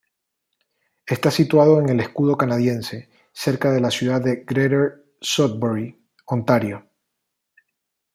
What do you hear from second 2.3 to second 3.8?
Canadiense, cerca